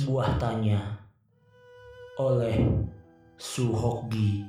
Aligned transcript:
Sebuah 0.00 0.40
tanya 0.40 0.80
oleh 2.16 2.56
Suhokgi. 3.36 4.48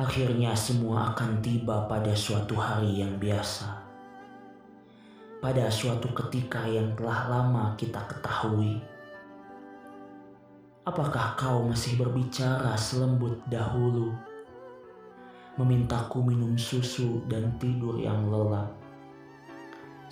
Akhirnya 0.00 0.56
semua 0.56 1.12
akan 1.12 1.44
tiba 1.44 1.84
pada 1.84 2.16
suatu 2.16 2.56
hari 2.56 3.04
yang 3.04 3.20
biasa. 3.20 3.76
Pada 5.36 5.68
suatu 5.68 6.16
ketika 6.16 6.64
yang 6.64 6.96
telah 6.96 7.28
lama 7.28 7.76
kita 7.76 8.00
ketahui. 8.08 8.80
Apakah 10.88 11.36
kau 11.36 11.68
masih 11.68 12.00
berbicara 12.00 12.72
selembut 12.80 13.36
dahulu? 13.52 14.16
Memintaku 15.60 16.24
minum 16.24 16.56
susu 16.56 17.20
dan 17.28 17.52
tidur 17.60 18.00
yang 18.00 18.32
lelap 18.32 18.83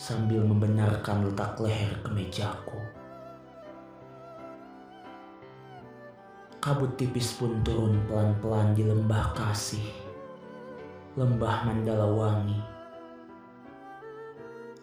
sambil 0.02 0.42
membenarkan 0.42 1.30
letak 1.30 1.62
leher 1.62 1.94
ke 2.02 2.10
mejaku. 2.10 2.74
Kabut 6.58 6.98
tipis 6.98 7.30
pun 7.38 7.62
turun 7.62 8.02
pelan-pelan 8.10 8.74
di 8.74 8.82
lembah 8.82 9.30
kasih, 9.38 9.86
lembah 11.14 11.70
Mandala 11.70 12.10
Wangi. 12.10 12.58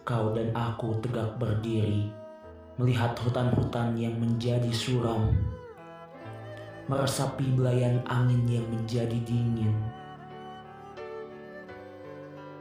Kau 0.08 0.32
dan 0.32 0.56
aku 0.56 0.96
tegak 1.04 1.36
berdiri, 1.36 2.08
melihat 2.80 3.12
hutan-hutan 3.20 3.92
yang 4.00 4.16
menjadi 4.16 4.72
suram, 4.72 5.36
meresapi 6.88 7.44
belayan 7.52 8.00
angin 8.08 8.48
yang 8.48 8.64
menjadi 8.72 9.20
dingin 9.28 9.76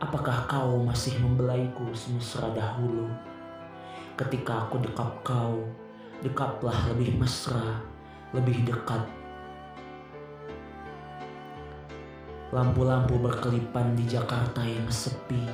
Apakah 0.09 0.49
kau 0.49 0.81
masih 0.81 1.21
membelaiku 1.21 1.93
semesra 1.93 2.49
dahulu? 2.57 3.05
Ketika 4.17 4.65
aku 4.65 4.81
dekap 4.81 5.21
kau, 5.21 5.61
dekaplah 6.25 6.89
lebih 6.89 7.13
mesra, 7.21 7.77
lebih 8.33 8.57
dekat. 8.65 9.05
Lampu-lampu 12.49 13.21
berkelipan 13.21 13.93
di 13.93 14.09
Jakarta 14.09 14.65
yang 14.65 14.89
sepi. 14.89 15.45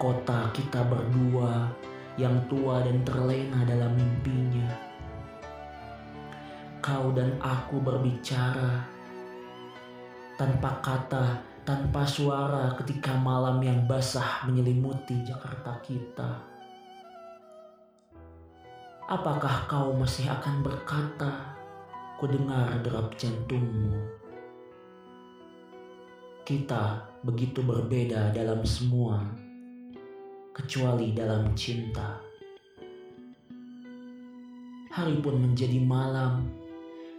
Kota 0.00 0.48
kita 0.56 0.80
berdua 0.80 1.68
yang 2.16 2.40
tua 2.48 2.80
dan 2.80 3.04
terlena 3.04 3.60
dalam 3.68 3.92
mimpinya. 3.92 4.72
Kau 6.80 7.12
dan 7.12 7.36
aku 7.44 7.76
berbicara 7.76 8.88
tanpa 10.40 10.80
kata 10.80 11.49
tanpa 11.64 12.08
suara 12.08 12.72
ketika 12.80 13.12
malam 13.20 13.60
yang 13.60 13.84
basah 13.84 14.48
menyelimuti 14.48 15.20
Jakarta 15.20 15.76
kita. 15.84 16.40
Apakah 19.10 19.66
kau 19.66 19.92
masih 19.98 20.30
akan 20.30 20.62
berkata, 20.64 21.58
ku 22.16 22.30
dengar 22.30 22.78
derap 22.80 23.12
jantungmu. 23.18 23.92
Kita 26.46 27.04
begitu 27.26 27.60
berbeda 27.60 28.30
dalam 28.32 28.62
semua, 28.62 29.20
kecuali 30.54 31.12
dalam 31.12 31.52
cinta. 31.58 32.22
Hari 34.90 35.22
pun 35.22 35.38
menjadi 35.38 35.78
malam, 35.82 36.50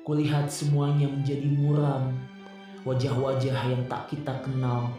kulihat 0.04 0.52
semuanya 0.52 1.08
menjadi 1.08 1.48
muram 1.48 2.31
wajah-wajah 2.82 3.58
yang 3.70 3.84
tak 3.86 4.10
kita 4.10 4.42
kenal 4.42 4.90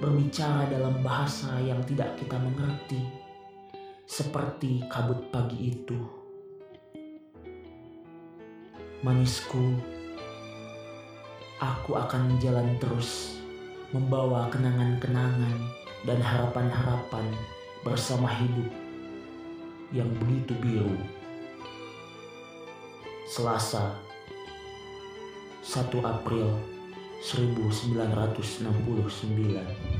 berbicara 0.00 0.68
dalam 0.68 1.00
bahasa 1.00 1.56
yang 1.60 1.80
tidak 1.88 2.12
kita 2.20 2.36
mengerti, 2.36 3.00
seperti 4.04 4.84
kabut 4.92 5.32
pagi 5.32 5.72
itu. 5.72 5.96
Manisku, 9.00 9.76
aku 11.64 11.96
akan 11.96 12.36
jalan 12.44 12.76
terus, 12.76 13.40
membawa 13.96 14.52
kenangan-kenangan 14.52 15.56
dan 16.04 16.20
harapan-harapan 16.20 17.24
bersama 17.80 18.28
hidup 18.28 18.68
yang 19.96 20.08
begitu 20.20 20.52
biru. 20.60 20.96
Selasa, 23.24 23.96
1 25.64 25.88
April 26.04 26.79
1969 27.20 29.99